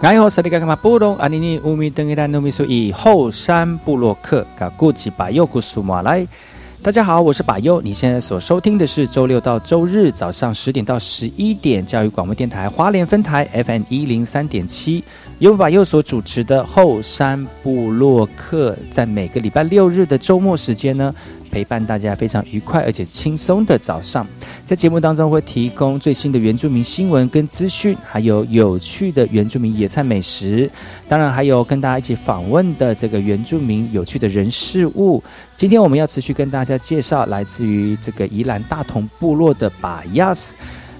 [0.00, 6.26] 然后，萨利嘎卡马布隆阿尼尼乌米登伊拉努米苏伊后山布洛克嘎古吉巴尤古苏马来。
[6.82, 7.80] 大家好，我是巴尤。
[7.80, 15.02] 你现在所收听的是周六到周日早上十点到十一点教育广播电台花莲分台 FM 一零三点七，
[15.38, 21.14] 由巴尤所主持的后山布洛克，在每个礼拜六日的周末时间呢。
[21.54, 24.26] 陪伴大家非常愉快而且轻松的早上，
[24.64, 30.68] 在节目当中会提供最新的原住民新闻跟资讯，还有有趣的原住民野菜美食，
[31.08, 35.22] 当然还有跟大家一起访问的这个原住民有趣的人事物。
[35.54, 40.56] 今天我们要持续跟大家介绍来自于这个宜兰大同部落的把亚斯。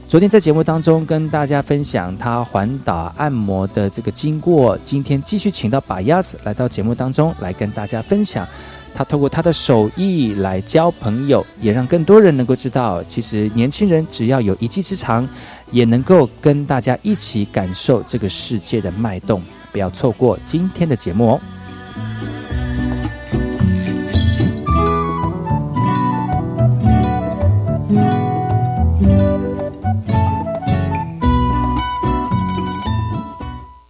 [0.06, 8.46] 昨天在节目当中跟大家分享他环岛按摩的这个经过，今天继续请到巴亚斯来到节目当中来跟大家分享。
[8.94, 15.28] 他透过他的手艺来交朋友，也让更多人能够知道，其实年轻人只要有一技之长，
[15.72, 19.42] 也能够跟大家一起感受这个世界的脉动。
[19.72, 21.40] 不要错过今天的节目哦！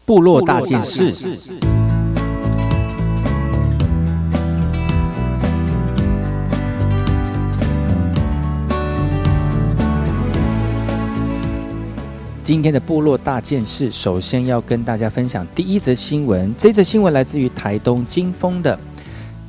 [0.06, 1.63] 部落大件事。
[12.44, 16.54] 今天的部落大件事，首先要跟大家分享第一则新闻。
[16.58, 18.78] 这则新闻来自于台东金峰的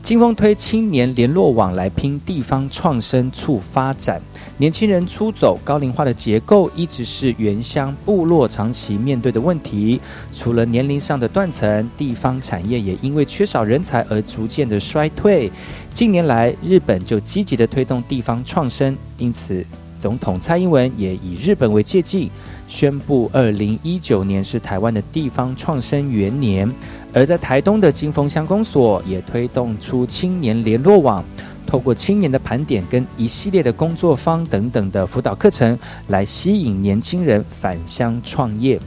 [0.01, 4.21] 金峰推青年联络网来拼地方创生促发展。
[4.55, 9.99] 年轻人出走、高龄化的结构一直是原乡部落长期面对的问题。
[10.31, 15.51] 除了年龄上的断层，地方产业也因为缺少人才而逐渐的衰退。
[15.91, 19.65] 近年来，日本就积极的推动地方创生，因此
[19.99, 22.29] 总统蔡英文也以日本为借鉴。
[22.67, 26.69] 宣布，二零一九年是台湾的地方创生元年，
[27.13, 31.23] 而在台东的金峰乡公所也推动出青年联络网，
[31.65, 35.77] 透过青年的盘点跟一系列的工作坊等等的辅导课程，
[36.07, 38.79] 来吸引年轻人返乡创业。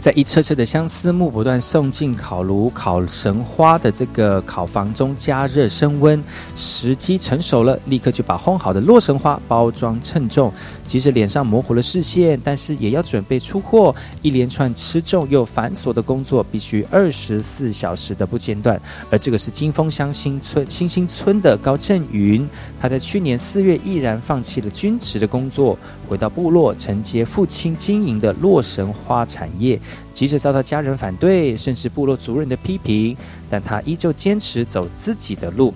[0.00, 6.24] 在一车车的相思木不断送进烤炉烤神花的这个烤房中加热升温，
[6.56, 10.50] 时机成熟了，立刻就把烘好的洛神花包装称重。
[10.86, 13.94] 即使脸上模糊了视线，但是也要准备出货。
[14.22, 18.80] 一连串吃重又繁琐的工作，必须二十四小时的不间断。
[19.10, 22.48] 而这个是金峰乡新村新兴村的高振云，
[22.80, 25.78] 他在去年四月毅然放弃了军职的工作，
[26.08, 29.78] 回到部落承接父亲经营的洛神花产业。
[30.12, 33.16] 即使遭到家人反对，甚至部落族人的批评，
[33.48, 35.72] 但他依旧坚持走自己的路。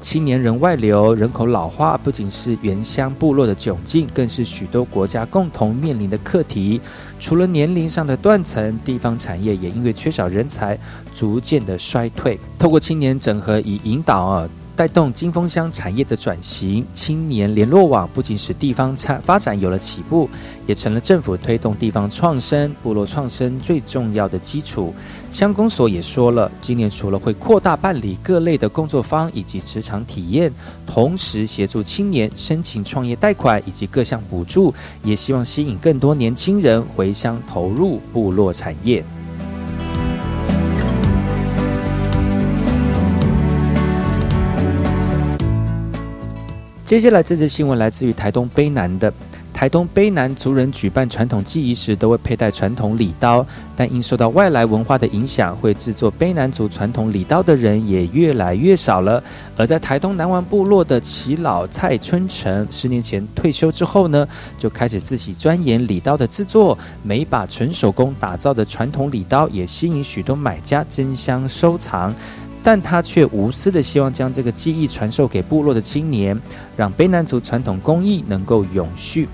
[0.00, 6.80] 青年人外流、人口老化，不仅是原乡部落的窘境，更是许多国家共同面临的课题。
[7.18, 10.78] 除了年龄上的断层，地方产业也因为缺少人才，
[11.14, 12.40] 逐渐的衰退。
[12.58, 14.48] 透过青年整合以引导啊。
[14.80, 16.86] 带动金峰乡产业的转型。
[16.94, 20.26] 青年联络网不仅使地方产发展有了起步，
[20.66, 24.94] 也成了政府推动地方创生、部落创生最重要的基础。
[25.30, 30.50] 乡公所也说了，今年除了会扩大办理各类的工作坊以及职场体验，
[30.86, 34.72] 同时协助青年申请创业贷款以及各项补助，
[35.04, 39.04] 也希望吸引更多年轻人回乡投入部落产业。
[46.90, 49.14] 接下来这则新闻来自于台东卑南的
[49.54, 53.46] 台东卑南族人举办传统祭仪时都会佩戴传统礼刀，
[53.76, 59.22] 但因受到外来文化的影响，会制作卑南族传统礼刀的人也越来越少了。
[59.56, 64.26] 而在台东南湾部落的耆老蔡春成，十年前退休之后呢，
[64.58, 72.12] 就开始自己钻研礼刀的制作，每把纯手工打造的传统礼刀也吸引许多买家争相收藏。
[72.62, 76.38] 但他却无私的希望将这个技艺传授给部落的青年，
[76.76, 79.28] 让卑南族传统工艺能够永续。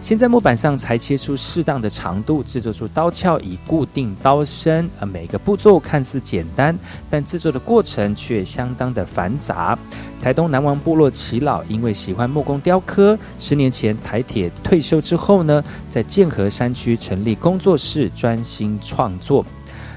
[0.00, 4.90] 先在木板上裁切出适当的长度，制作出刀鞘以固定刀身。
[4.98, 6.76] 而每个步骤看似简单，
[7.08, 9.78] 但制作的过程却相当的繁杂。
[10.20, 19.46] 台东南王部落耆老因为喜欢木工雕刻，十年前台铁退休之后呢，在剑河山区成立工作室，专心创作。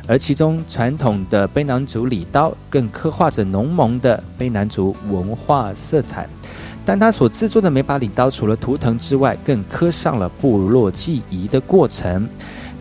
[0.08, 6.28] 而其中传统的卑南族礼刀更刻画着浓浓的卑南族文化色彩，
[6.86, 12.28] 但他所制作的每把礼刀，除了图腾之外，更刻上了部落记忆的过程。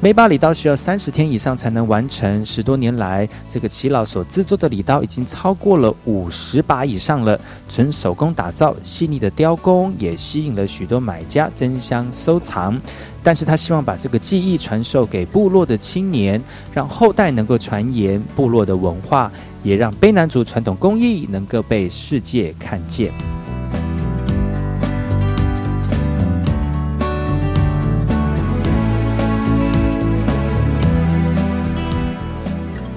[0.01, 2.45] 每把礼刀需要三十天以上才能完成。
[2.45, 7.41] 十多年来，这个耆老所制作的礼刀已经超过了五十把以上了。
[7.71, 12.79] 纯手工打造，细腻的雕工也吸引了许多买家争相收藏。
[13.25, 16.39] 但是他希望把这个技艺传授给部落的青年，
[16.75, 19.33] 让后代能够传言部落的文化，
[19.63, 23.11] 也让卑南族传统工艺能够被世界看见。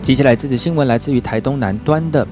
[0.03, 2.27] 接下来这则新闻来自于台东南端的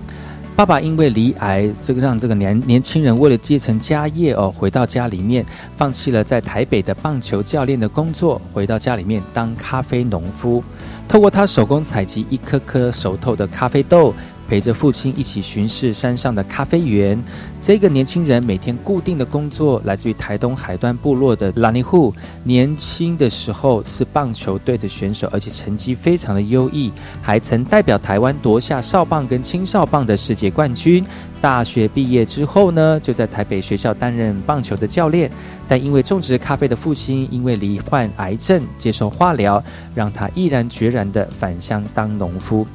[0.56, 10.64] 爸爸，因为离癌，这个让这个年年轻人为了继承家业哦，回到家里面，放弃了在台北的棒球教练的工作，回到家里面当咖啡农夫，
[11.10, 14.14] 透过他手工采集一颗颗熟透的咖啡豆。
[14.48, 17.22] 陪着父亲一起巡视山上的咖啡园，
[17.60, 22.14] 这个年轻人每天固定的工作来自于台东海端部落的拉尼户。
[22.44, 31.04] 年轻的时候是棒球队的选手，而且成绩非常的优异，还曾代表台湾夺下少棒跟青少棒的世界冠军。
[31.42, 35.30] 大学毕业之后呢，就在台北学校担任棒球的教练。
[35.68, 39.64] 但因为种植咖啡的父亲因为罹患癌症接受化疗，
[39.94, 42.66] 让他毅然决然的返乡当农夫。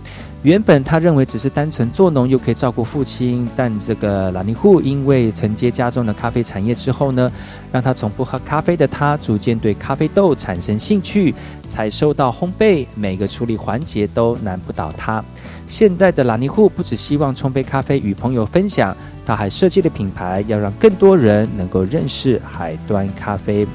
[0.42, 7.31] 原本他认为只是单纯做农又可以照顾父亲，但这个拉尼户因为承接家中的咖啡产业之后呢，
[7.70, 11.34] 让他从不喝咖啡的他逐渐对咖啡豆产生兴趣，
[11.66, 15.22] 采收到烘焙，每个处理环节都难不倒他。
[15.66, 18.96] 现在的拉尼户不只希望冲杯咖啡与朋友分享，
[19.26, 23.69] 他还设计了品牌，要让更多人能够认识海端咖啡。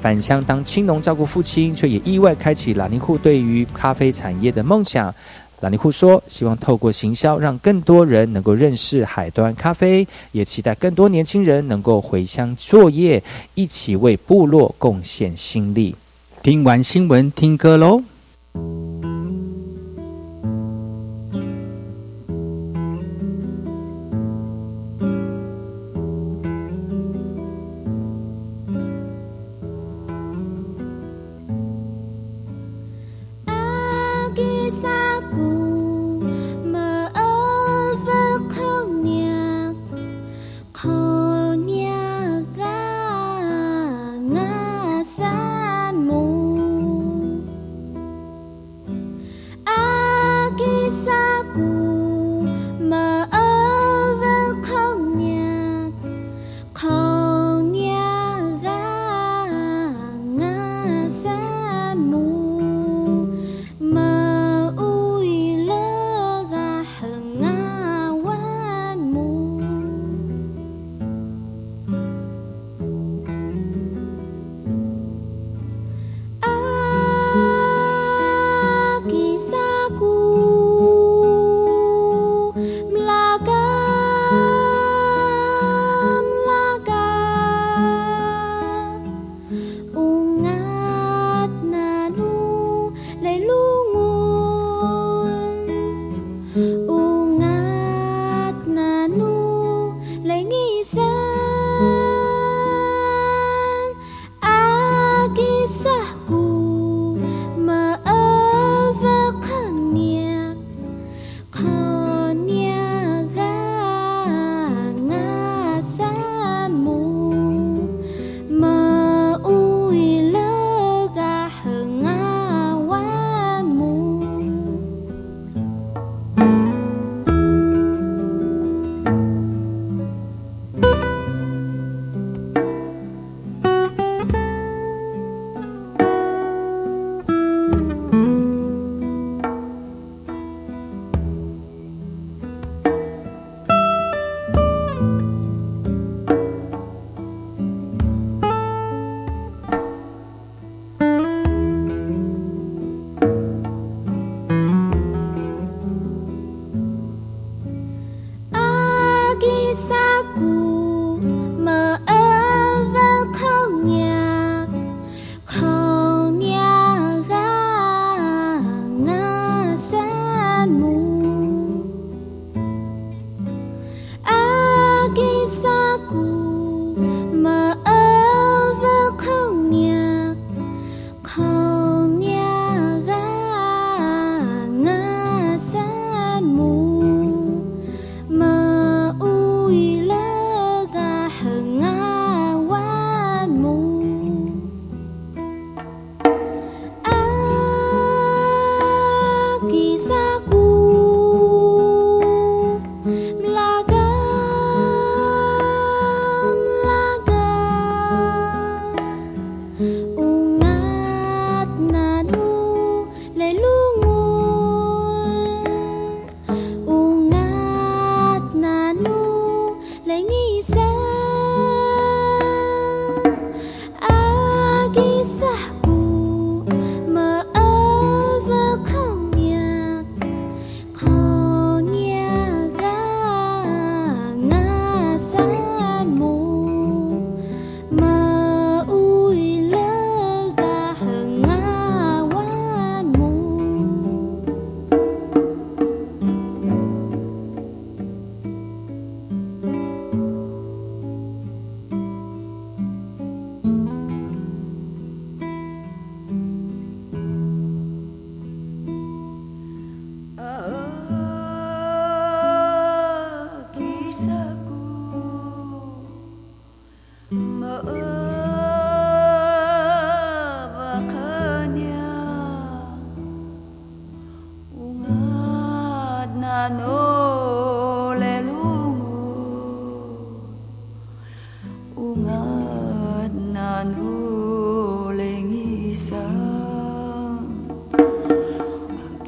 [0.00, 5.14] 返乡当青农照顾父亲，却也意外开启拉尼户对于咖啡产业的梦想。
[5.60, 13.22] 拉尼库说：“希望透过行销，让更多人能够认识海端咖啡，也期待更多年轻人能够回乡作业，
[13.54, 15.94] 一起为部落贡献心力。”
[16.42, 18.02] 听完新闻，听歌喽。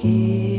[0.04, 0.52] 原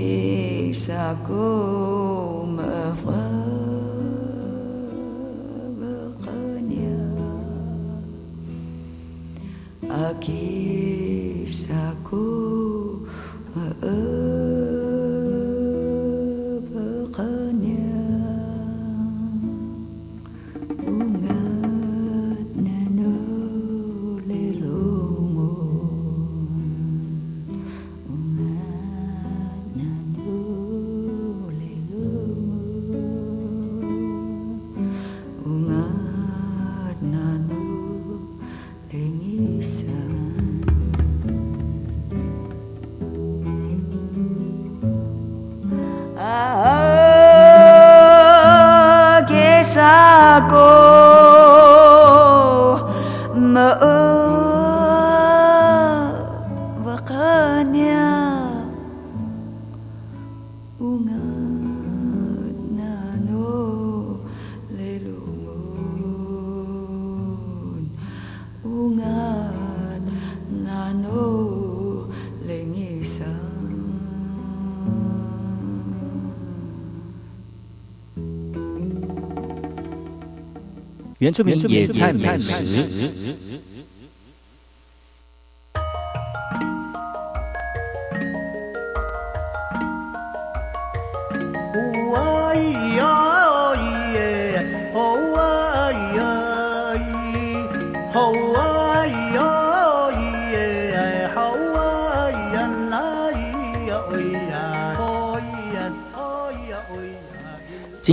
[81.34, 83.33] 住民野菜美食。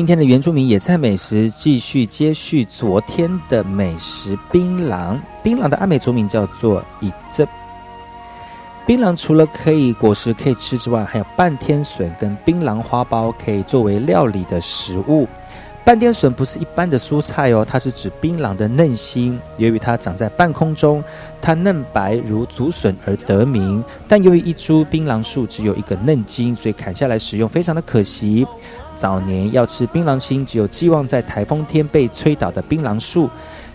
[0.00, 5.14] 今天的原住民野菜美食继续接续昨天的美食槟榔。
[5.42, 7.46] 槟榔的阿美族名叫做以这。
[8.86, 15.28] 槟榔除了可以果实可以吃之外，还有半天笋跟槟榔花苞可以作为料理的食物。
[15.84, 19.38] 半天笋不是一般的蔬菜哦，它是指槟榔的嫩心。
[19.58, 21.04] 由于它长在半空中，
[21.42, 23.84] 它嫩白如竹笋而得名。
[24.08, 28.46] 但由于一株槟榔树只有一个嫩茎，所以砍下来使用非常的可惜。
[29.00, 33.30] 早年要吃槟榔心，只有寄望在台风天被吹倒的槟榔树。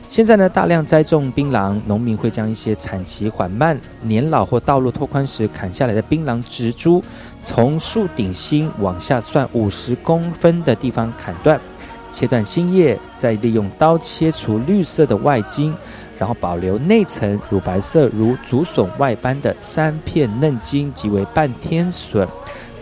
[0.08, 7.04] 现在呢，大量栽种槟榔，农民会将一些产期缓慢、年老或道路拓宽时砍下来的槟榔植株，
[7.42, 11.60] 从树顶心往下算五十公分的地方砍断，
[12.08, 15.74] 切断新叶，再利用刀切除绿色的外茎，
[16.20, 22.28] 然后保留内层乳白色如竹笋外般的三片嫩茎，即为半天笋。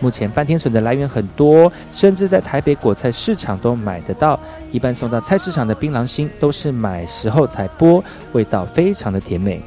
[0.00, 4.38] 目前半天笋的来源很多，甚至在台北果菜市场都买得到。
[4.70, 9.62] 一般送到菜市场的槟榔心都是买时候才剥，味道非常的甜美。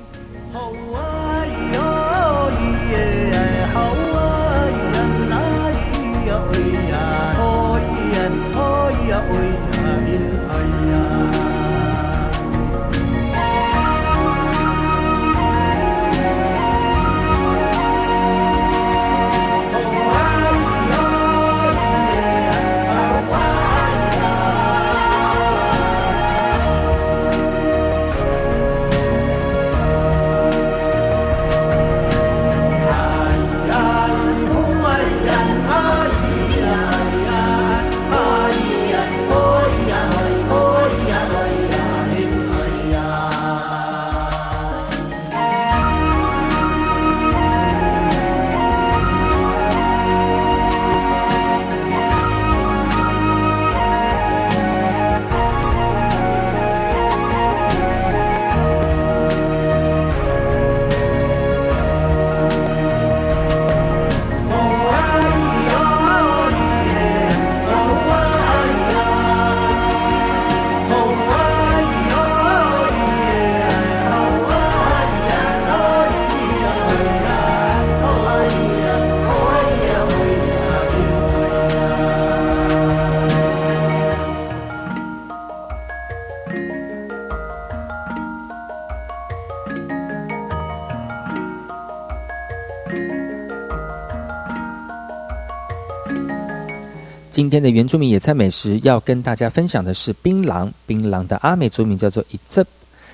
[97.47, 100.69] 今天的原住民野菜美食要跟大家分享的是槟榔。
[100.85, 102.65] 槟榔的阿美族名叫做伊泽。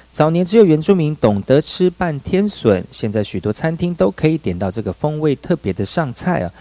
[0.09, 6.51] 早年只有原住民懂得吃半天笋，现在许多餐厅都可以点到这个风味特别的上菜啊。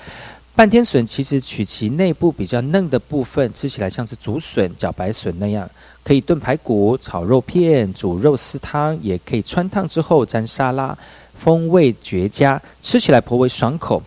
[0.55, 5.67] 半天笋其实取其内部比较嫩的部分，吃起来像是竹笋、茭白笋那样，
[6.05, 10.95] 可以炖排骨、炒肉片、煮肉丝汤，也可以穿烫之后沾沙拉，
[11.33, 14.03] 风味绝佳，吃起来颇为爽口。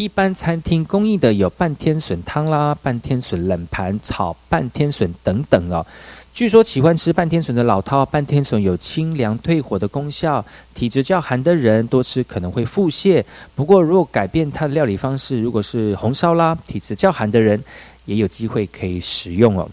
[0.00, 5.86] 一般餐厅供应的有半天笋汤啦、半天笋冷盘、炒半天笋等等哦。
[6.32, 10.42] 据说喜欢吃半天笋的老饕，半天笋有清凉退火的功效。
[10.74, 13.22] 体质较寒的人多吃可能会腹泻，
[13.54, 17.62] 不过如果改变它的料理方式，如果是红烧啦，体质较寒的人
[18.06, 19.70] 也有机会可以食用哦。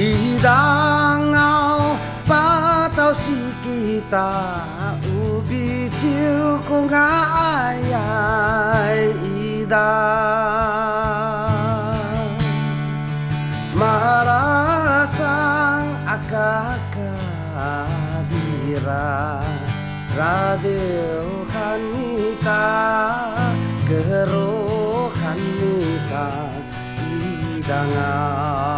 [0.00, 0.48] 伊人
[1.34, 3.32] 后巴肚是
[3.64, 4.62] 吉他，
[5.02, 6.06] 有美酒
[6.68, 9.76] 讲爱爱伊人，
[13.74, 15.18] 马拉桑
[16.06, 16.96] 阿卡卡
[18.28, 19.42] 比拉
[20.16, 22.54] ，radio hanita
[23.88, 26.14] gero hanita
[27.58, 28.77] idangan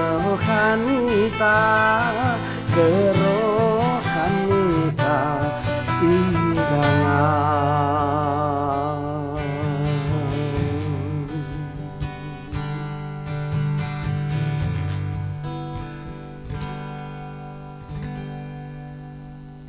[0.00, 2.10] 拉德汉尼达
[2.74, 5.04] 格罗汉尼达
[6.00, 6.04] 伊
[6.56, 6.64] 人
[7.04, 7.10] 啊。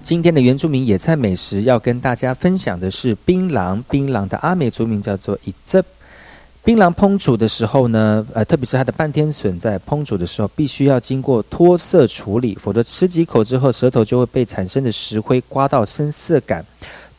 [0.02, 3.84] 今今天的原住民野菜美食要跟大家分享的是槟榔。
[3.90, 5.84] 槟榔的阿美族名叫做伊泽。
[6.64, 16.64] 槟榔烹煮的时候呢，呃，特别是它的半天笋，在烹煮的时候必须要经过脱色处理，否则吃几口之后，舌头就会被产生的石灰刮到深色感。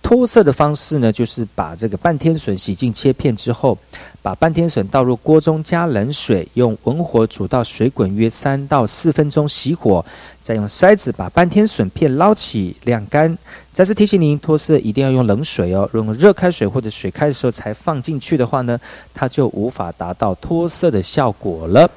[0.02, 3.78] 脱色的方式呢，就是把这个半天笋洗净切片之后，
[4.20, 10.04] 把半天笋倒入锅中，加冷水，用文火煮到水滚约三到四分钟，熄火，
[10.42, 13.38] 再用筛子把半天笋片捞起晾干。
[13.72, 18.78] 再次提醒您，脱色一定要用冷水哦，用热开水或者水开的时候才放进去的话呢，
[19.14, 21.88] 它就无法达到脱色的效果了。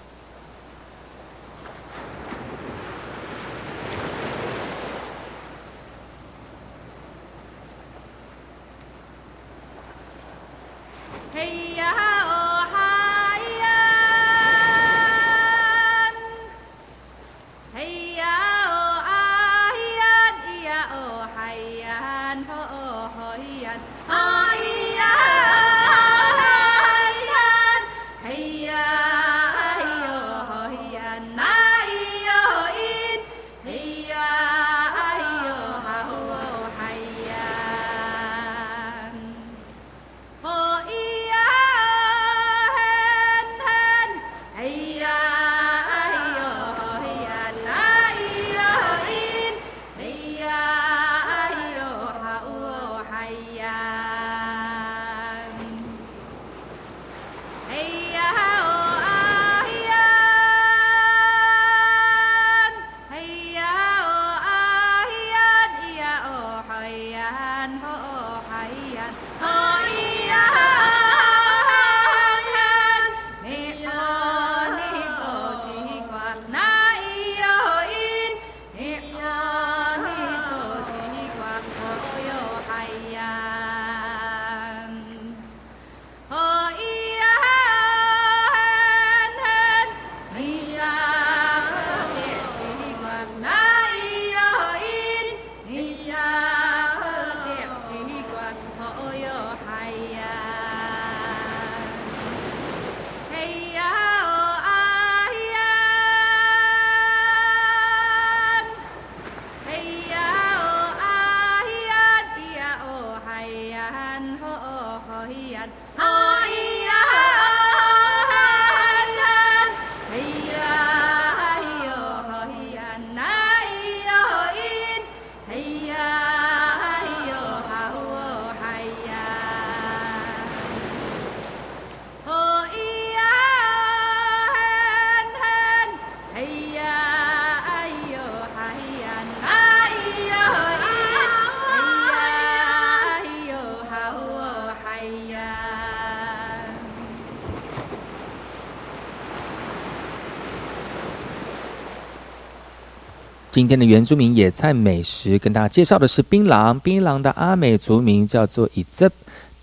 [153.55, 156.77] 今天的原住民野菜美食，跟大家介绍的是槟榔。
[156.81, 159.09] 槟榔的阿美族名叫做伊泽。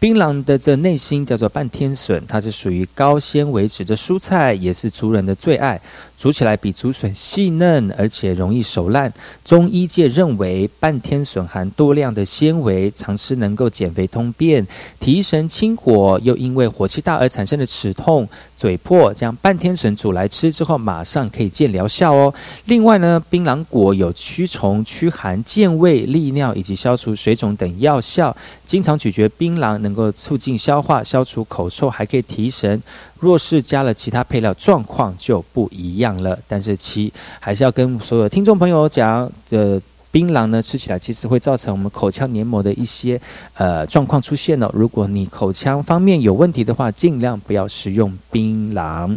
[0.02, 5.80] 槟榔的这内心叫做半天笋，它是属于高纤维质的蔬菜，也是族人的最爱。
[6.18, 9.12] 煮起来比竹笋细嫩，而且容易熟烂。
[9.44, 14.64] 中医界认为，半天笋含多量的纤维，常吃能够减肥通便、
[14.98, 16.20] 提神清火。
[16.22, 22.32] 又因为火气大而产生的齿痛、嘴破，将半天笋煮来吃之后，马上可以见疗效哦。
[22.66, 28.36] 另外呢，槟榔果有驱虫、驱寒、健胃、利尿以及消除水肿等药效。
[28.64, 32.82] 经常咀嚼槟榔能能够促进消化、消除口臭，还可以提神。
[33.20, 36.38] 若是加了其他配料，状况就不一样了。
[36.48, 43.20] 但是其还是要跟所有听众朋友讲，的槟榔呢吃起来其实会造成我们口腔黏膜的一些
[43.54, 44.70] 呃状况出现了。
[44.74, 49.16] 如果你口腔方面有问题的话，尽量不要食用槟榔。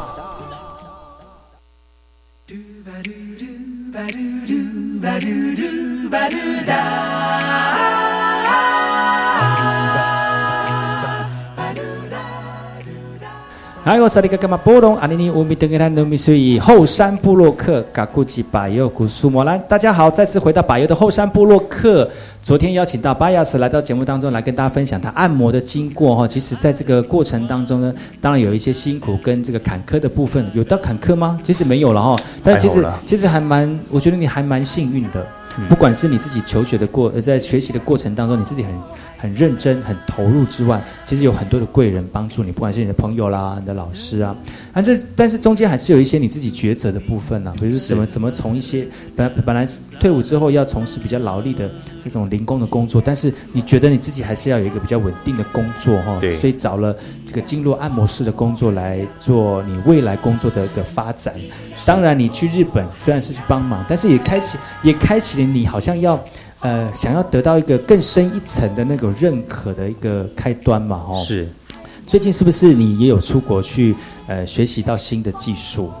[4.01, 4.13] バル
[4.47, 7.50] ルバルルバルダ
[13.83, 22.07] 嗨，我是那个干嘛波隆阿尼尼乌米登格兰努米苏以后山布洛克嘎古吉巴尤古苏摩兰，大家好，再次回到巴尤的后山布洛克。
[22.43, 26.27] 昨天邀请到巴亚斯来到节目当中来跟大家分享他按摩的经过哈。
[26.27, 27.91] 其实，在这个过程当中呢，
[28.21, 31.39] 当然有一些辛苦跟这个坎坷的部分，有到坎坷吗？
[31.43, 35.25] 其实没有了哈，但其实其实还蛮，我觉得你还蛮幸运的。
[35.69, 38.73] 不管是你自己求学的过，呃，在学习的过程当中，你自己很
[39.17, 44.35] 很认真、很投入之外，其实有很多的贵人帮助你，不管是你的朋友啦、你的老师啊，
[44.73, 49.67] 但是但是中间还是有一些你自己抉择的部分啦，比如说怎么怎么从一些本来本来
[49.99, 56.35] 退伍之后要从事比较劳力的这种零工的工作，但是你觉得你自己还是要有一个比较稳定的工作哈，对。
[56.39, 61.33] 所以找了这个经络按摩师的工作来做你未来工作的一个发展。
[61.83, 66.19] 当然，你去日本虽然是去帮忙，但是也开启也开启了你好像要
[66.61, 71.23] 呃想要得到一个更深一层的那种认可的一个开端嘛，哦。
[71.27, 71.47] 是，
[72.05, 73.95] 最近是不是你也有出国去
[74.27, 75.91] 呃学习到新的技术？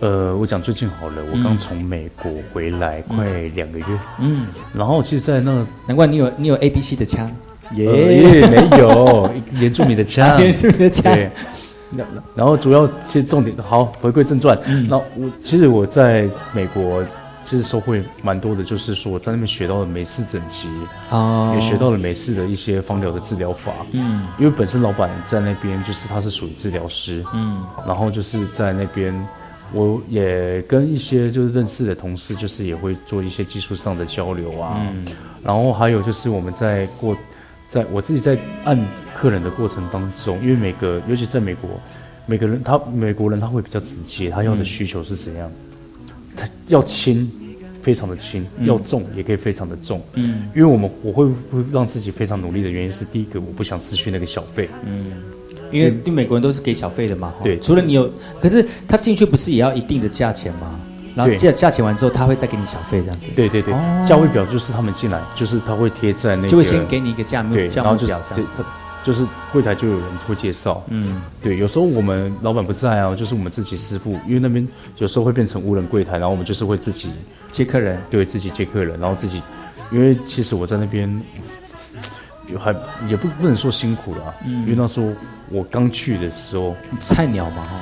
[0.00, 3.84] 呃，我讲最近好了，我嗯刚从美国回来快两个月，
[4.20, 7.28] 嗯，然后其实，在那难怪你有你有 A B C 的枪，
[7.74, 9.30] 耶、呃没有
[9.60, 11.28] 原住民的枪，原住民的枪对。
[12.36, 14.56] 然后主要其实重点好，回归正传。
[14.66, 14.86] 嗯。
[14.88, 17.02] 然后我其实我在美国
[17.48, 20.68] 其实收获蛮多的，就是说我在那边学到了美式整脊，
[21.10, 23.72] 哦也学到了美式的一些芳疗的治疗法。
[23.92, 29.14] 嗯因为本身老板在那边就是他是属于治疗师，嗯然后就是在那边，
[29.72, 34.76] 我也跟一些就是认识的同事，就是也会做一些技术上的交流啊。
[34.80, 35.06] 嗯
[35.42, 37.16] 然后还有就是我们在过，
[37.70, 38.78] 在我自己在按
[39.14, 41.70] 客人的过程当中，因为每个尤其在美国，
[42.26, 45.50] 每个人他美国人他会比较直接，他要的需求是怎样？
[46.38, 47.28] 他要轻，
[47.82, 50.00] 非常的轻；嗯要重，也可以非常的重。
[50.14, 54.68] 嗯因为我们我会会让自己非常努力的原因是，第一个我不想失去那个小费。
[54.86, 55.12] 嗯，
[55.72, 58.10] 因为对美国人都是给小费的嘛，吼对除了你有，
[58.40, 60.78] 可是他进去不是也要一定的价钱吗？
[61.14, 68.52] 然后对价价钱完之后，他会再给你小费这样子，对对对，哦价位表就是他们进来，就是他会贴在那个，就会先给你一个价目对，价目然后就是表这样子。
[69.04, 70.82] 就是柜台就有人会介绍。
[70.88, 74.66] 嗯，对，有时候我们老板不在啊，就是我们自己师傅，因为那边
[74.98, 77.10] 有时候会变成无人柜台，然后我们就是会自己
[77.50, 79.40] 接客人，对自己接客人，然后自己，
[79.90, 81.08] 因为其实我在那边
[82.52, 82.74] 有还
[83.08, 84.62] 也不不能说辛苦了、啊，嗯。
[84.62, 85.06] 因为那时候
[85.50, 87.80] 我刚去的时候菜鸟嘛哈，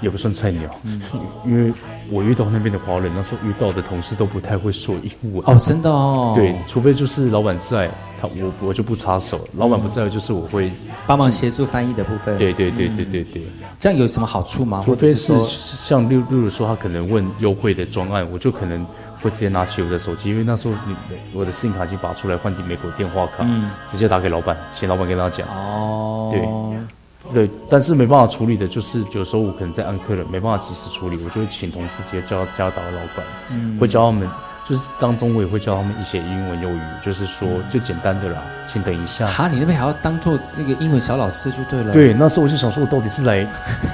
[0.00, 1.00] 也不算菜鸟，嗯。
[1.44, 1.72] 因为
[2.10, 5.42] 我遇到那边的华人，那时候遇到的同事都不太会说英文。
[5.46, 7.90] 哦，真的哦，对，除非就是老板在，
[8.20, 10.70] 他我我就不插手，老板不在就是我会
[11.06, 13.42] 帮忙协助翻译的部分，对对对对对对，
[13.78, 14.82] 这样有什么好处吗？
[14.84, 18.84] 除非是像例例如说他可能问优惠的专案，我就可能
[19.22, 20.94] 会直接拿起我的手机，因为那时候你
[21.32, 23.70] 我的 SIM 卡已经拔出来换美国电话卡，嗯。
[23.90, 25.46] 直接打给老板，请老板跟他讲。
[25.48, 33.78] 哦，对对，但是没办法处理的，就是有时候我可能在按客人，没办法及时处理，我就会请同事直接叫叫他打给老板，嗯。
[33.78, 34.28] 会教他们，
[34.68, 39.26] 就是当中我也会教他们一些英文用语，就是说最简单的啦，请等一下。
[39.26, 43.46] 哈，你那边还要当做这个英文小老师就对了，对，，那时候我就想说，我到底是来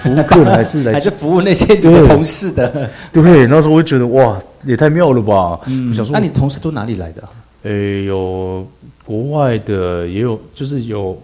[0.02, 2.90] 服务客人还是来 还是服务那些你的同事的？
[3.12, 5.60] 对，那时候我就觉得哇，也太妙了吧！
[5.66, 7.22] 嗯，想说，那你同事都哪里来的？
[7.62, 7.70] 呃，
[8.02, 8.66] 有
[9.04, 11.16] 国外的，也有，就是有，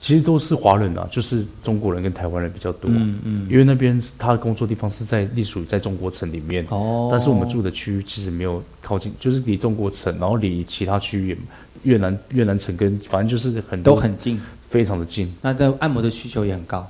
[0.00, 2.90] 其实都是华人啊，就是中国人跟台湾人比较多。
[2.90, 11.36] 嗯嗯因为那边他的工作地方是在隶属于在中国城里面，哦但是我们住的区域其实没有靠近，就是离中国城，然后离其他区域
[11.82, 15.32] 越南越南城跟反正就是很多都很近，非常的近。
[15.42, 16.88] 那在按摩的需求也很高。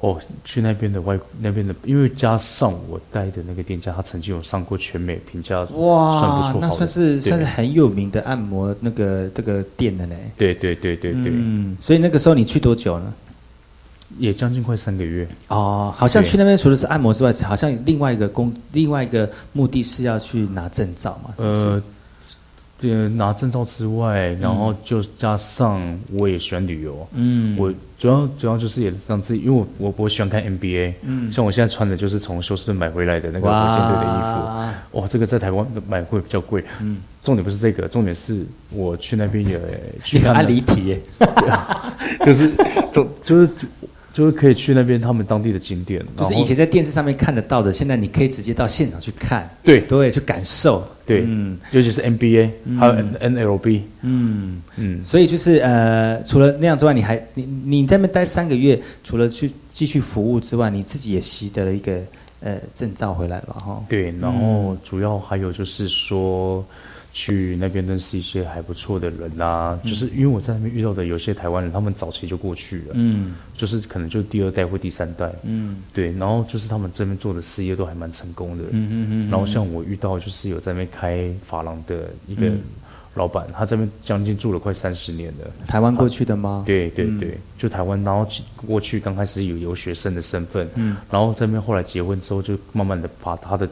[0.00, 10.16] 哦，去那边的外那边的，因为加上我待的那个店家，他曾经有上过全美评价，哇算不哇，错，那算是算是很有名的按摩那个这个店的呢。
[10.38, 13.12] 对对对对对，嗯，所以那个时候你去多久呢？
[14.18, 15.28] 也将近快三个月。
[15.48, 21.58] 哦，好像去那边除了是按摩之外，好像另外一个工，另外一个目的是要去拿证照嘛，是不是？
[21.60, 21.82] 呃，
[22.82, 25.80] 呃，拿证照之外，然后就加上
[26.18, 27.56] 我也喜欢旅游，嗯。
[27.58, 31.30] 我主要主要就是也让自己，因为我我我喜欢看 NBA，嗯。
[31.30, 39.60] 像我现在穿的就是从休斯顿买回来的那个火箭队的衣服，哇哇，这个在台湾买会比较贵，嗯，重点不是这个，重点是我去那边也
[40.02, 41.00] 去看了，离题耶。
[42.24, 42.50] 就是
[42.92, 43.48] 就就是
[44.12, 49.80] 就是可以去那边他们当地的景点，就是以前在电视上面看得到的，现在你可以直接到现场去看，对。
[49.82, 51.56] 对，去感受，对，嗯。
[51.70, 54.62] 尤其是 NBA 还有 NLB，嗯。
[54.76, 62.00] 嗯，所以就是呃，除了那样之外，你还你你在那边待三个月，除了去继续服务之外，你自己也习得了一个
[62.40, 63.82] 呃证照回来了哈。
[63.88, 66.64] 对，然后主要还有就是说，
[67.12, 73.34] 去那边认识一些还不错的人啊，就是因为我在那边遇到的有些台湾人，他们早期就过去了，嗯。
[73.56, 75.82] 就是可能就是第二代或第三代，嗯。
[75.92, 82.60] 对，然后就是他们这边做的事业都还蛮成功的，嗯嗯嗯，然后像我遇到就是有在那边开发廊的一个嗯。
[83.14, 85.50] 老板，他这边将近住了快三十年了。
[85.66, 86.62] 台湾过去的吗？
[86.64, 87.18] 对对嗯。
[87.18, 88.24] 对，就台湾，然后
[88.64, 90.96] 过去刚开始有留学生的身份，嗯。
[91.10, 93.68] 然后这边后来结婚之后，就慢慢的把他的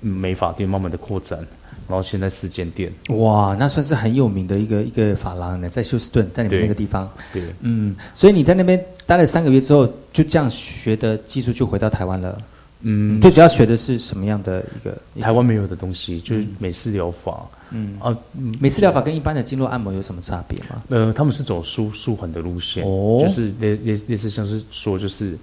[0.00, 1.38] 嗯美发店慢慢的扩展，
[1.88, 7.08] 然后现在四间店，哇，那算是很有名的一个一个发廊呢，在休斯顿，在你们那个地方。
[7.32, 12.40] 对，嗯，所以你在那边待了三个月之后，就这样学的技术就回到台湾了。
[12.84, 15.00] 嗯，最主要学的是什么样的一个？
[15.20, 20.82] 台湾没有的东西，就是美式疗法，嗯啊，嗯美式疗法跟一般的经络按摩有什么差别吗？
[20.88, 25.38] 呃，他们是走舒舒缓的路线，哦就是类类类似像是说就是，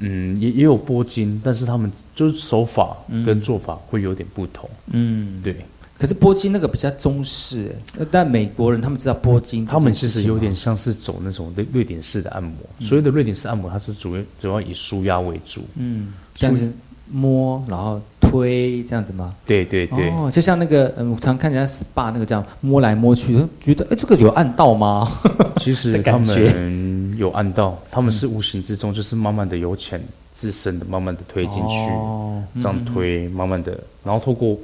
[0.00, 1.90] 嗯，也也有拨筋，但是他们
[2.20, 2.94] 就是手法
[3.24, 5.56] 跟做法会有点不同，嗯，对，
[5.96, 16.70] 可是波金那个比较中式，呃但美国人他们知道波金他们其实有点像是走那种瑞瑞典式的按摩，所谓的瑞典式按摩，它是主要主要以舒压为主，嗯，但是
[17.10, 17.98] 摸然后
[18.30, 19.34] 推这样子吗？
[19.46, 25.08] 对对对，哦，就像那个嗯，我常看人家 SPA 那个这样摸来摸去，觉得哎这个有按到吗？
[25.58, 30.00] 其实他们有按到，他们是无形之中就是慢慢的由浅
[30.34, 34.56] 至深的慢慢的推进去，哦这样推，慢慢的，然后透过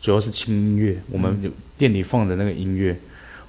[0.00, 2.96] 主要是轻音乐，我们有店里放的那个音乐。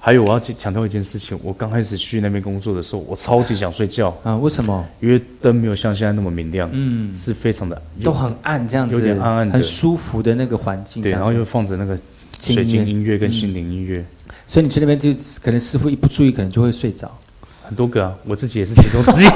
[0.04, 4.86] 还有我要强调一件事情，我刚开始去那边工作的时候，我超级想睡觉，啊，为什么？
[5.00, 11.96] 因为灯没有像现在那么明亮，嗯是非常的都很暗这样子，有点暗暗的很舒服的那个环境，对，然后又放着那个
[12.32, 14.04] 轻水晶音乐跟嗯心灵音乐，
[14.46, 15.10] 所以你去那边就
[15.42, 17.10] 可能师傅一不注意，可能就会睡着。
[17.66, 19.26] 很多个啊，我自己也是其中之一。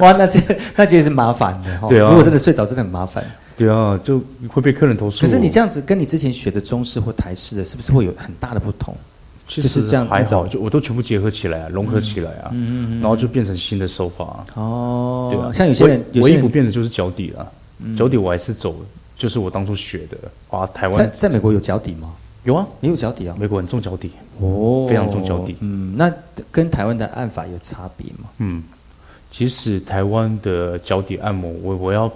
[0.00, 0.40] 哇，那这
[0.74, 1.88] 那这也是麻烦的哈。
[1.90, 3.22] 对啊如果真的睡着，真的很麻烦。
[3.56, 5.20] 对啊，就会被客人投诉。
[5.20, 8.94] 可是你这样子跟你之前学的中式或台式的，是不是会有很大的不同？
[9.46, 14.46] 其实就是这样还好，就我都全部结合起来啊，融合起来啊，嗯嗯嗯然后就变成新的手法啊。
[14.54, 17.46] 哦，对啊，像有些人，有唯唯一不变的就是脚底啊，
[17.96, 18.74] 脚底我还是走，
[19.18, 20.16] 就是我当初学的
[20.48, 22.14] 啊，台湾在在美国有脚底吗？
[22.44, 23.36] 有啊，也有脚底啊。
[23.38, 26.10] 美国很重脚底，哦非常重脚底嗯，那
[26.50, 28.30] 跟台湾的按法有差别吗？
[28.38, 28.62] 嗯，
[29.30, 32.10] 其实台湾的脚底按摩，我我要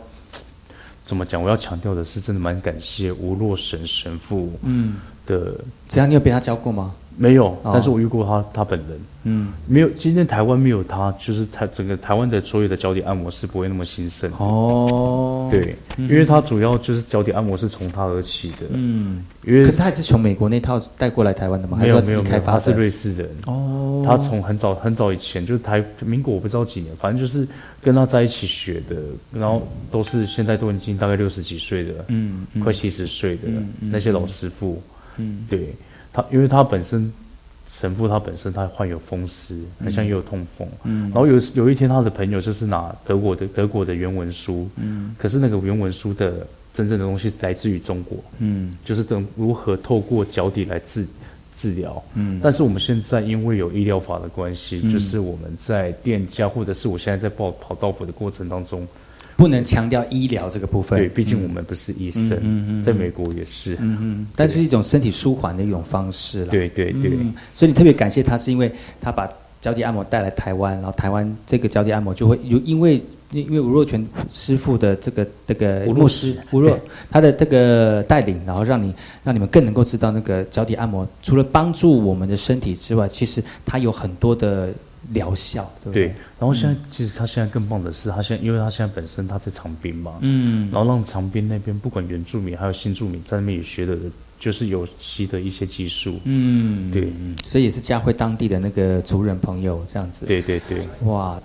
[1.08, 1.42] 怎么讲？
[1.42, 4.96] 我要强调的是，真的蛮感谢吴若神神父嗯，
[5.26, 5.54] 的，
[5.86, 6.94] 怎样你有被他教过吗？
[7.16, 9.88] 没有，哦但是我遇过他他本人，嗯，没有。
[9.90, 14.30] 今天台湾没有他，就是他整个台湾的所有的脚底按摩是不会那么兴盛。
[14.38, 21.76] 哦，对，因为他主要就是脚底按摩是从他而起的，嗯，因为可是他也是从美国那套带过来台湾的吗？
[21.78, 22.54] 还有没有，开发？
[22.54, 23.28] 他是瑞士人。
[23.46, 27.46] 哦，他从很早很早以前就是台民国我不知道几年，反正就是
[27.82, 28.96] 跟他在一起学的，
[29.32, 33.42] 然后都是现在都已经大概六十几岁的，嗯嗯快七十岁的、
[33.80, 34.80] 那些老师傅，
[35.16, 35.74] 嗯对
[36.12, 37.12] 他，因为他本身
[37.78, 41.02] 神父他本身他患有风湿，好像也有痛风，嗯。
[41.14, 45.14] 然后有有一天他的朋友就是拿德国的德国的原文书，嗯。
[45.16, 48.76] 可是那个原文书的真正的东西来自于中国，嗯。
[48.84, 51.06] 就是等如何透过脚底来治
[51.54, 52.02] 治疗。
[52.14, 52.40] 嗯。
[52.42, 54.90] 但是我们现在因为有医疗法的关系，嗯。
[54.90, 58.84] 就是我们在店家或者是我现在在跑跑道府的过程当中，
[59.38, 60.98] 不能强调医疗这个部分。
[60.98, 66.48] 对，毕竟我们不是医生，嗯在美国也是，嗯嗯，但是一种身体舒缓的一种方式了。
[66.50, 68.68] 对对对，嗯，所以你特别感谢他，是因为
[69.00, 69.30] 他把
[69.60, 76.76] 脚底按摩带来台湾，然后台湾这个脚底按摩就会有，因为因为吴若权师傅的这个这个吴若牧师吴若
[77.08, 84.70] 他的这个带领，然后让你让你们更能够知道那个脚底按摩除了帮助我们的身体之外，其实它有很多的
[85.12, 86.14] 疗效，对不对对？。
[86.38, 93.96] 然后现在、其实他现在更棒的是，他现在因为他现在本身他在长滨嘛，嗯然后让长滨那边不管原住民还有新住民在那边也学的，
[94.38, 97.12] 就是有习的一些技术，嗯，对
[97.44, 100.86] 所以也是教会当地的那个族人朋友这样子。，对对对。
[101.04, 101.40] 哇，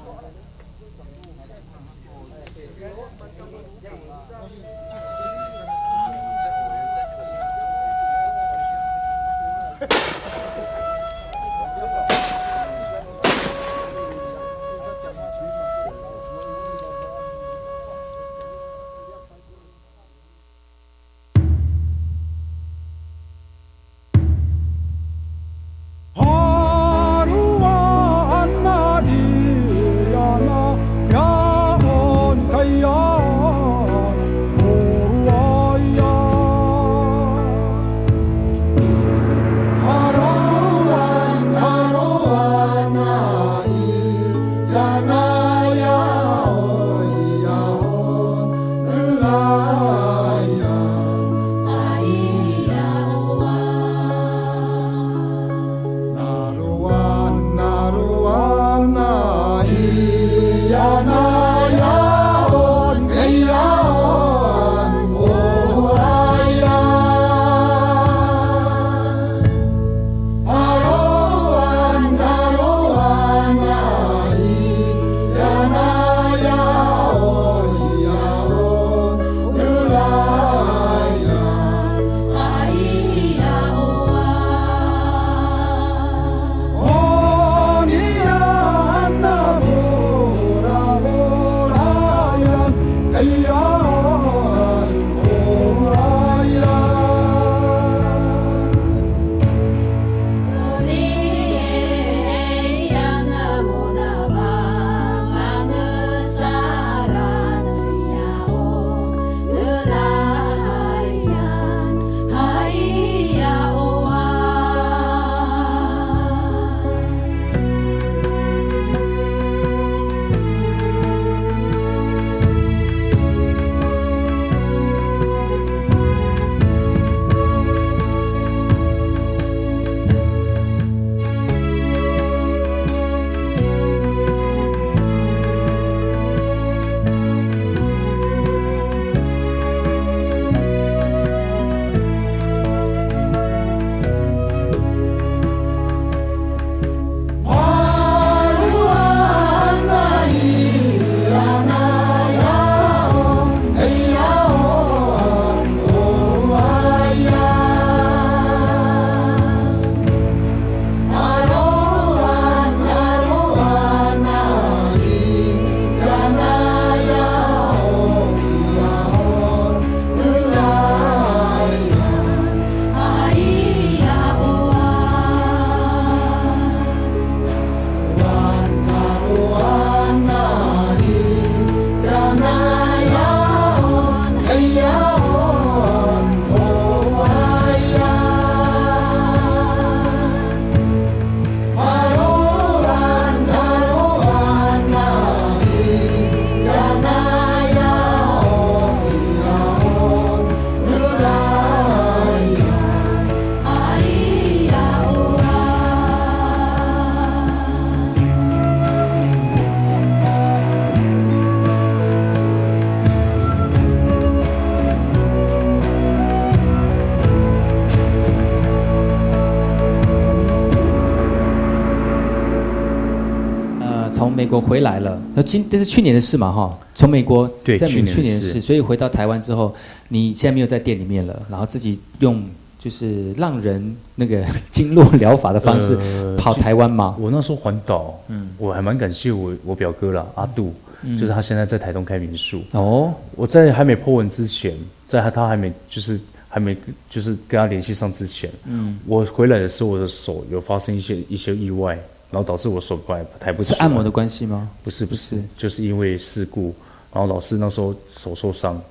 [224.74, 226.80] 回来了，那今这是去年的事嘛哈？
[226.95, 228.15] 从美国在美对去年的事。
[228.15, 229.71] 去年的事，所以回到台湾之后，
[230.07, 232.43] 你现在没有在店里面了，然后自己用
[232.80, 237.15] 就是让人那个 经络疗法的方式、呃跑台湾嘛。
[237.19, 242.63] 我那时候环岛，嗯，我还蛮感谢我我表哥啦，阿杜，就是他现在在台东开民宿。
[242.71, 244.74] 哦，我在还没 po 文之前，
[245.07, 246.19] 在他他还没就是
[246.49, 246.76] 还没
[247.11, 251.95] 就是跟他联系上之前，嗯，我回来的时候，我的手有发生一些一些意外，
[252.34, 253.78] 然后导致我手快抬不起来。
[253.78, 254.68] 是按摩的关系吗？
[254.84, 256.74] 不是不是，就是因为事故，
[257.14, 258.82] 然后老师那时候手受伤，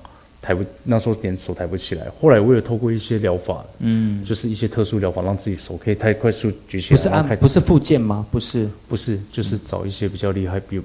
[0.41, 2.07] 抬不那时候连手抬不起来。
[2.21, 6.97] 后来我有透过一些疗法，嗯，就是一些特殊疗法，让自己手可以太快速举起来。
[6.97, 8.25] 不是按不是复健吗？
[8.31, 10.79] 不是，不是，就是找一些比较厉害，比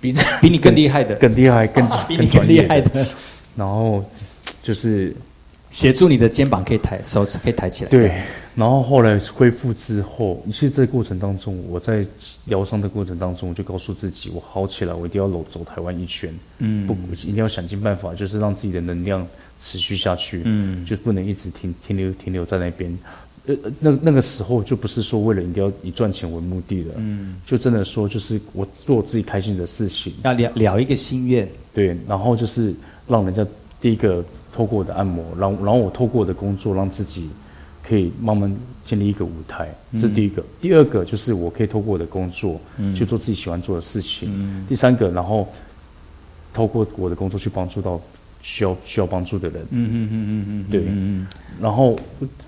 [0.00, 3.04] 比比 比你更厉害的，更厉害、更 比你更厉害的，
[3.56, 4.04] 然后
[4.62, 5.12] 就是
[5.70, 7.90] 协助你的肩膀可以抬，手可以抬起来。
[7.90, 8.22] 对，
[8.58, 12.04] 然后后来恢复之后，其实这个过程当中，我在
[12.46, 19.24] 疗伤的过程当中，我就告诉自己，我好起来，我一定要走走台湾一圈，嗯，不，我一定要想尽办法，就是让自己的能量
[19.62, 22.98] 持续下去，嗯，就不能一直停停留停留在那边。
[23.46, 32.74] 呃，那那个时候就不是说为了一定要以赚钱为目的了，嗯，就真的说就是我做我自己开心的事情，要了了一个心愿，对，然后就是
[33.06, 33.46] 让人家
[33.80, 37.30] 第一个透过我的按摩，然后然后我透过我的工作，让自己
[37.88, 40.44] 可以慢慢建立一个舞台，这是第一个。
[40.60, 42.60] 第二个就是我可以透过我的工作，
[42.94, 44.66] 去做自己喜欢做的事情。
[44.68, 45.48] 第三个，然后
[46.52, 47.98] 透过我的工作去帮助到
[48.42, 49.62] 需要需要帮助的人。
[49.70, 50.82] 嗯嗯嗯嗯嗯，对
[51.62, 51.98] 然后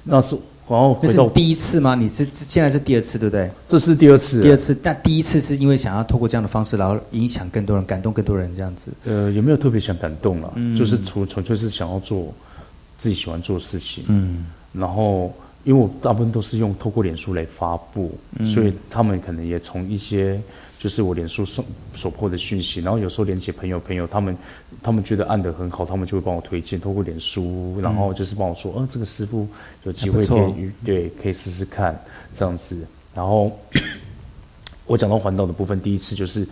[0.05, 0.37] 那是
[0.69, 1.95] 然后回到那是第一次吗？
[1.95, 3.51] 你是现在是第二次对不对？
[3.69, 8.93] 这是第二次了，第二次，但第一次是因为想要透过这样的方式，然后影响更多人，感动更多人这样子。
[9.05, 10.53] 呃，有没有特别想感动了？
[10.77, 12.33] 就是纯纯粹是想要做
[12.97, 14.05] 自己喜欢做的事情。
[14.09, 15.33] 嗯然后，
[15.65, 18.13] 因为我大部分都是用透过脸书来发布，
[18.45, 20.41] 所以他们可能也从一些
[20.79, 21.65] 就是我脸书所
[21.95, 24.37] 所破的讯息，然后有时候连接朋友，朋友他们
[24.83, 29.47] 他们觉得按得很好，他们就会帮我推荐，透过脸书，然后就是帮我说，呃，这个师傅
[29.83, 31.99] 有机会可还不错以对可以试试看
[32.35, 32.77] 这样子。
[33.15, 33.51] 然后
[34.87, 36.47] 我讲到环岛的部分，第一次就是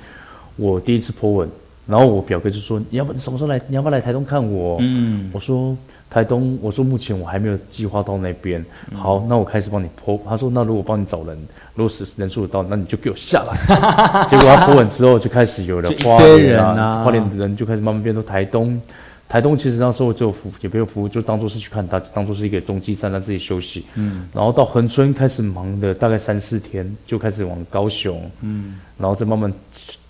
[0.56, 1.48] 我第一次 po 文，
[1.86, 3.60] 然后我表哥就说：“你要不什么时候来？
[3.68, 5.76] 你要不要来台东看我？”嗯，我说
[6.10, 8.64] 台东，我说目前我还没有计划到那边。
[8.94, 10.18] 好，那我开始帮你 po。
[10.26, 11.38] 他说：“那如果帮你找人，
[11.74, 13.54] 如果是人数有到，那你就给我下来。
[14.26, 18.80] ”结果他 po 完之后，就开始有了花堆莲啊花莲的人就开始慢慢变成台东。
[19.28, 23.84] 台东其实那时候只有服也没有服务，就当做是去看他，当做是一个中继站，让自己休息。
[23.94, 29.52] 嗯，然后到恒春开始忙的大概三四天，就开始往高雄，嗯，然后再慢慢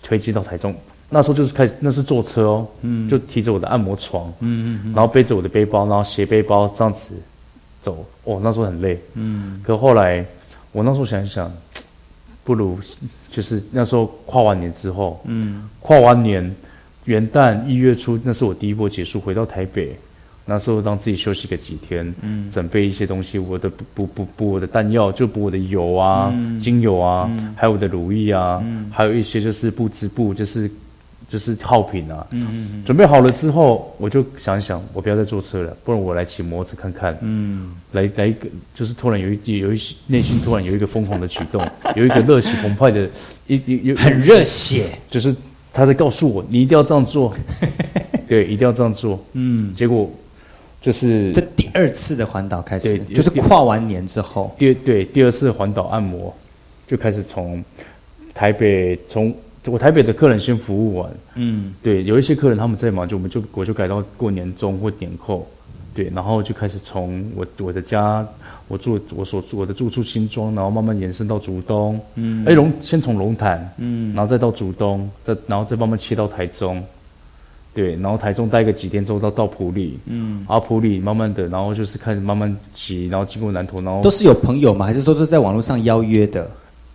[0.01, 0.73] 推进到台中。
[1.09, 7.15] 那时候就是开始，那是坐车哦，嗯，就提着我的按摩床，嗯嗯然后背着我的背包，然后斜背包这样子
[7.81, 8.05] 走。
[8.23, 9.59] 哦，那时候很累，嗯。
[9.63, 10.23] 可后来
[10.71, 11.51] 我那时候想一想，
[12.43, 12.79] 不如
[13.31, 16.55] 就是那时候跨完年之后，嗯，跨完年
[17.05, 19.97] 元旦一月初，那是我第一波结束，回到台北。
[20.45, 30.67] 那时候让自己休息个几天，嗯，准备一些东西，我的补补补补我的弹药，就补我的油啊、精油啊，还有我的乳液啊，还有一些就是布织布，就是
[31.29, 41.65] 就是耗品啊，嗯嗯准备好了之后，我就想一想，我不要再坐车了，不然我来骑摩托车看看，嗯，来来一个，就是突然有一有一些内心突然有一个疯狂的举动，
[41.95, 43.07] 有一个热血澎湃的，
[43.45, 45.35] 一一有很热血，就是
[45.71, 47.31] 他在告诉我，你一定要这样做，
[48.27, 50.09] 对，一定要这样做，嗯，结果
[50.81, 56.35] 就是这第二次的环岛开始，对就是跨完年之后，第二对第二次环岛按摩
[56.87, 57.63] 就开始从
[58.33, 59.31] 台北从
[59.65, 65.45] 我台北的客人先服务完，嗯，对，有一些客人他们在忙，就我们就我就改到过年中或年后，
[65.93, 68.25] 对，然后就开始从我我的家，
[68.69, 76.81] 我住我所住我的住处新庄，然后慢慢延伸到竹东，嗯，哎龙先从龙潭，嗯，然后再到竹东，再然后再慢慢切到台中，
[77.73, 84.85] 对，然后台中待个几天之后到到普里，嗯，然后埔里慢慢的，然后就是开始慢慢骑，然后经过南投，然后都是有朋友吗？
[84.85, 86.49] 还是说是在网络上邀约的？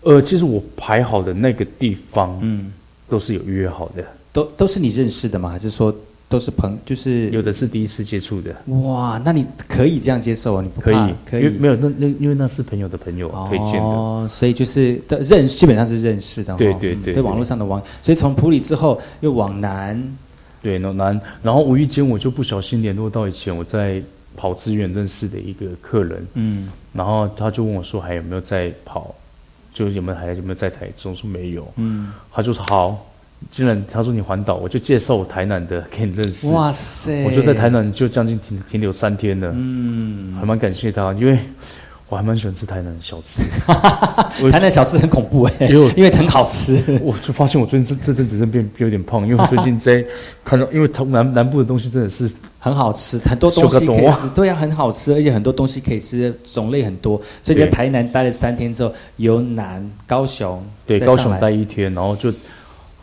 [0.05, 2.73] 呃，其实我排好的那个地方，嗯，
[3.09, 5.49] 都是有预约好的，都都是你认识的吗？
[5.49, 5.95] 还是说
[6.29, 10.63] 都是朋，就是有的是第一次接触的，哇，那你可以这样接受啊？
[10.63, 10.95] 你不可以。
[10.95, 11.45] 怕可以。
[11.45, 20.17] 因为没有那那因为那是朋友的朋友推荐的，哦，所以就是的认基本上是认识的哦，对对对网络上的网，所以从普里之后又往南，
[20.63, 24.03] 对，往南，然后无意间我就不小心联络到以前我在
[24.37, 29.15] 跑资源认识的一个客人，嗯，然后他就问我说还有没有在跑，
[29.75, 33.07] 就有没有还有没有在台中，说没有，嗯，他就说好，
[33.51, 41.37] 既然他说你环岛，我就介绍我台南的 给你认识，哇塞，我就在台南就将近停停留三天了，嗯，还蛮感谢他，因为
[42.09, 43.43] 我还蛮喜欢吃台南的小吃。
[44.45, 46.83] 我台南小吃很恐怖哎、因为因为很好吃。
[47.03, 50.05] 我就发现我最近这这阵子真变有点胖，因为我最近在
[50.45, 52.31] 看到，因为台南南部的东西真的是
[52.65, 57.21] 很好吃，很多东西可以吃，对啊，很好吃，而且很多东西可以吃，种类很多。
[57.43, 62.33] 所以在台南待了三天之后，由南高雄对高雄待一天，然后就，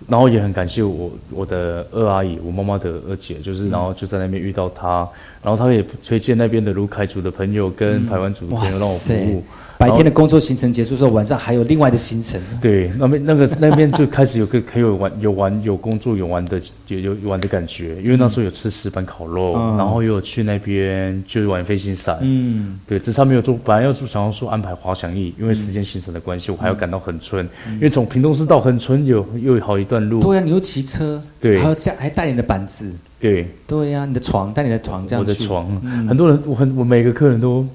[0.08, 5.08] 然后也很感谢我我的二阿姨，我妈妈的二姐，就是然后就在那边遇到她，
[5.44, 9.44] 然后她也推荐那边的卢凯族的朋友跟台湾族的朋友让我服务。
[9.82, 12.40] 白天的工作行程结束之后，晚上还有另外的行程。
[12.62, 19.78] 对，那边那个那边就开始有个可以有玩有玩有工作有玩的有有有玩的感觉，因为那时候有吃石板烤肉，嗯。
[19.78, 31.58] 然后又有去那边就是玩飞行伞，嗯，对，只是他没有做，本来要做想要说安排滑翔翼，因为时间行程的关系，我还要赶到恒春，因为从屏东市到恒春有又有好一段路，对啊，你又骑车，对。
[31.58, 36.08] 还要这样还带你的板子，对，对呀、你的床带你的床这样去我的床，嗯。
[36.08, 37.66] 很多人我很我每个客人都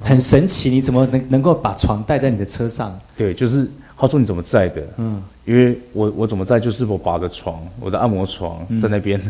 [0.00, 2.98] 很神奇，你怎么能能够把床带在你的车上？
[3.16, 9.20] 对，就是他说你怎么在的，嗯，因为我我怎么在就是我把的床，我的按摩床在那边，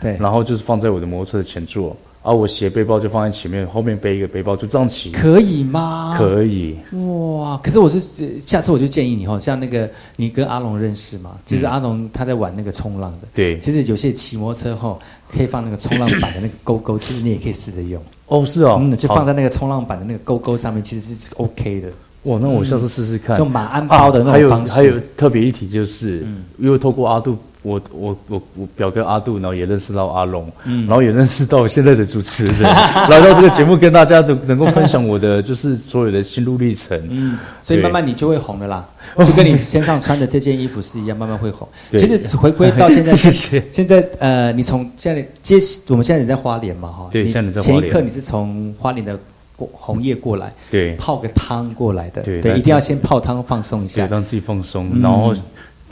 [0.00, 6.16] 对， 然后就是放在我的摩托车的前座，而我斜背包就放在前面，后面背一个背包就这样骑，可以吗？
[6.18, 7.60] 可以，哇！
[7.62, 14.98] 可是我是呃下次我就建议你哈，像那个你跟阿龙认识嘛，其实嗯阿龙他在玩那个冲浪的，对，其实有些骑摩托车后
[15.30, 21.88] 可以放那个冲浪板的那个勾勾，其实你也可以试着用，哦是哦，嗯，就放在那个冲浪板的那个勾勾上面，其实是 OK 的。
[22.24, 24.72] 哇，那我下次试试看，就马鞍包的那啊还有种方式。
[24.72, 32.62] 还有特别一提就是，嗯因为透过阿杜，我我我我表哥阿杜，然后也认识到阿龙，嗯然后也认识到现在的主持人，
[33.08, 37.00] 来到这个节目跟大家能能够分享我的就是所有的心路历程。
[37.10, 38.86] 嗯，所以慢慢你就会红了啦，
[39.18, 41.66] 就跟你身上穿的这件衣服是一样，慢慢会红。
[41.90, 45.56] 对其实回归到现在， 谢谢现在呃，你从现在接，
[45.88, 49.18] 我们现在人在花莲嘛哈，对现在在花前一刻你是从花莲的
[49.56, 54.14] 过红叶过来，对泡个汤过来的，对但一定要先泡汤放松一下对，下。
[54.14, 55.34] 让自己放松，嗯然后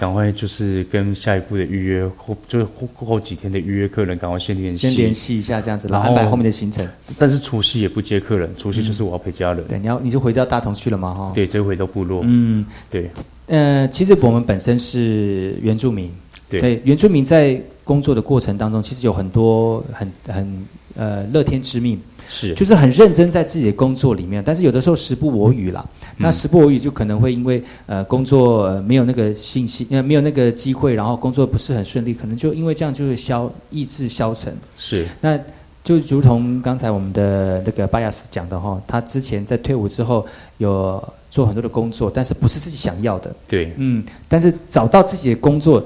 [0.03, 6.85] 赶快就是跟下一步的预约，后就是后后几天的预约客人赶快先联系，先联系一下这样子，然后安排后面的行程。
[7.17, 9.65] 但是除夕也不接客人，除夕就是我要陪家人。
[9.69, 11.31] 对，你要你就回到大同去了嘛哈。
[11.37, 12.21] 对，这回到部落。
[12.25, 13.09] 嗯，对
[13.47, 16.11] 呃，其实我们本身是原住民，
[16.49, 22.55] 对原住民在工作的过程当中，其实有很多很很呃乐天知命，是。
[22.55, 25.85] 就是很认真在自己的工作里面，但是有的时候时不我与啦。
[26.17, 34.55] 那时不我与就可能会因为呃工作、呃、没有那个信息，呃没有那个机会，然后工作不是很顺利，可能就因为这样就会消意志消沉。
[34.77, 35.07] 是。
[35.21, 35.39] 那
[35.83, 40.25] 就如同刚才我们的那个巴亚斯讲的哈，他之前在退伍之后
[40.59, 43.73] 有做很多的工作，但是不是自己想要的，对。
[43.79, 45.85] 嗯，但是找到自己的工作，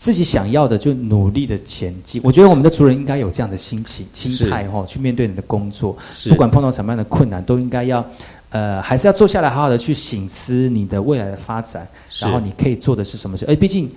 [0.00, 2.20] 自己想要的就努力的前进。
[2.24, 5.96] 我觉得我们的族人应该有这样的心情、心态哈，去面对你的工作，
[6.28, 8.04] 不管碰到什么样的困难，都应该要。
[8.50, 11.84] 呃，还是要坐下来好好的去醒思你的未来的发展，
[12.20, 13.44] 然后你可以做的是什么事？
[13.46, 13.90] 哎，毕竟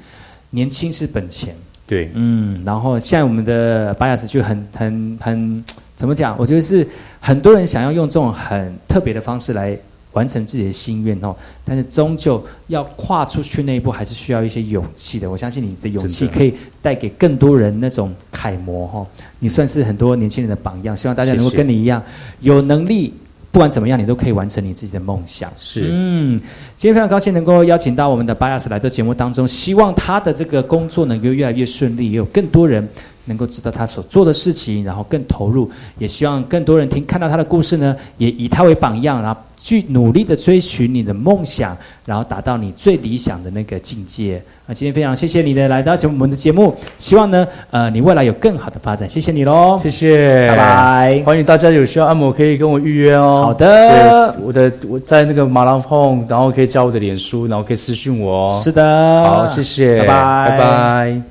[0.50, 5.64] 年轻是本钱，对嗯，然后现在我们的巴亚斯就很很很
[5.96, 6.36] 怎么讲？
[6.40, 6.88] 我觉得是
[7.20, 9.78] 很多人想要用这种很特别的方式来
[10.18, 15.30] 完成自己的心愿哦，但是终究要跨出去那一步，还是需要一些勇气的。
[15.30, 16.52] 我相信你的勇气可以
[16.82, 19.08] 带给更多人那种楷模哈、哦，
[19.38, 22.02] 你算是很多年轻人的榜样，希望大家能够跟你一样
[22.40, 23.14] 有能力。
[23.50, 25.52] 不管怎么样，你都可以完成你自己的梦想。
[25.58, 26.38] 是嗯，
[26.76, 32.88] 今天非常高兴能够邀请到我们的巴亚斯来到节目当中，希望他的这个工作能够越来越顺利，也有更多人
[33.26, 35.72] 能够知道他所做的事情，然后更投入。
[35.98, 44.42] 也希望更多人听看到他的故事呢，也以他为榜样，然后去努力的追寻你的梦想，然后达到你最理想的那个境界。
[44.66, 49.10] 啊，今天非常谢谢你的来到节目我们的节目，希望呢，呃，你未来有更好的发展。
[49.10, 51.22] 谢谢你喽，谢谢，拜拜。
[51.26, 53.44] 欢迎大家有需要按摩可以跟我预约哦。
[53.44, 58.62] 好的，我的我在那个马拉碰，然后可以加我的脸书，然后可以私讯我哦。
[58.64, 61.22] 是的，好，谢谢，拜拜，拜拜。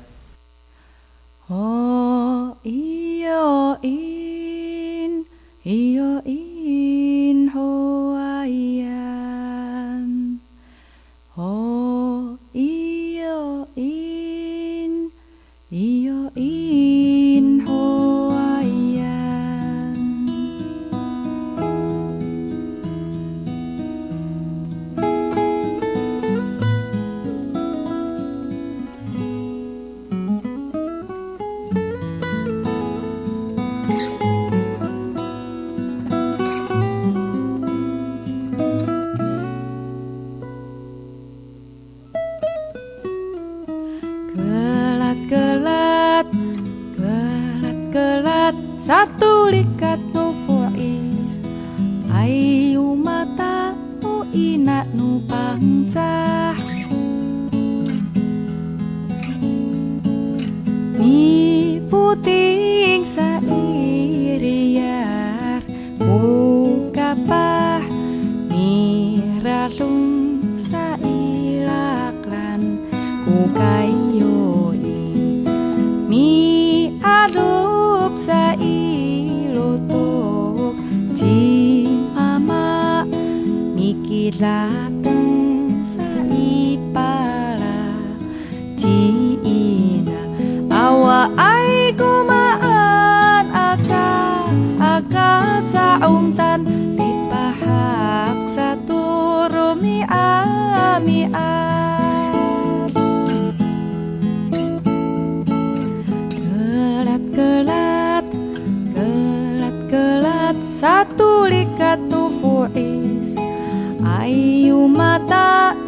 [1.47, 5.25] 哦咿哟咿，
[5.65, 6.36] 咿哟因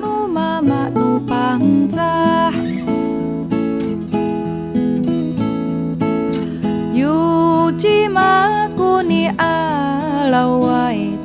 [0.01, 2.53] nu mama tu pangcah
[6.99, 7.15] yu
[8.15, 8.31] ma
[8.77, 9.57] ku ni a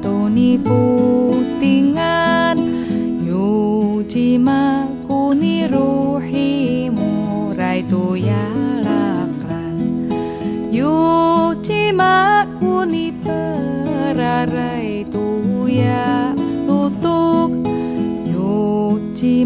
[0.03, 2.57] tu ni putingan.
[3.29, 3.47] Yu
[4.47, 4.63] ma
[5.07, 6.51] ku ni ruhi
[6.97, 8.45] murai tu ya
[10.79, 10.95] yu
[11.99, 12.15] ma
[12.59, 14.74] ku ni terarai
[19.25, 19.41] Di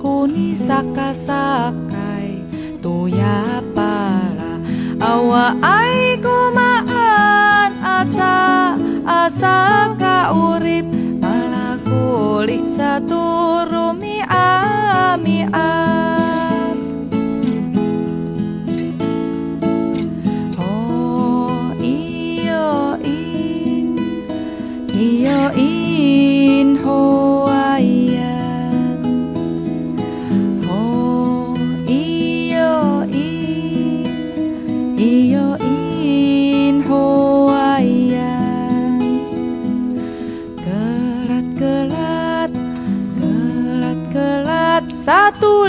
[0.00, 2.40] kuni saka sakai
[2.80, 4.56] tu ya pala.
[5.04, 8.72] Awa ai kumaan aca
[9.04, 10.88] asaka urip
[11.20, 16.01] malaku kulik satu rumi ami ami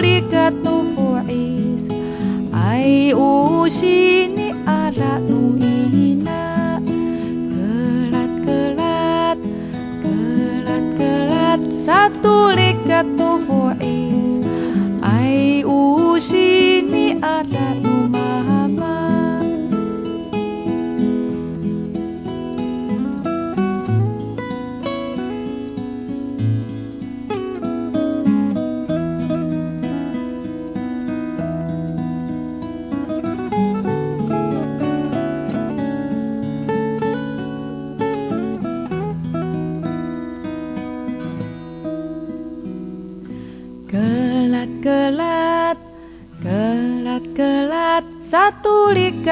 [0.03, 0.62] obrigado.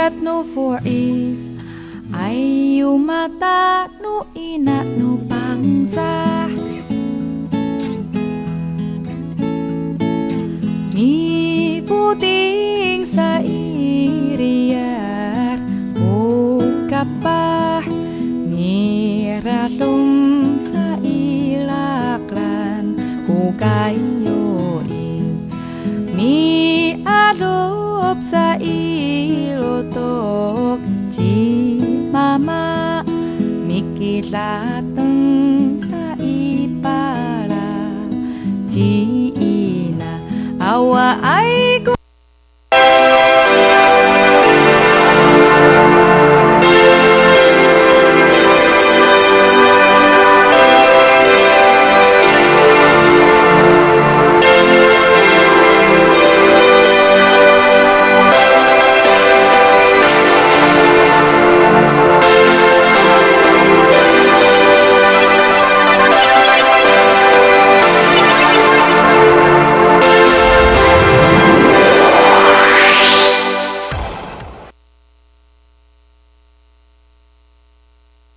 [0.01, 1.40] got no for ease.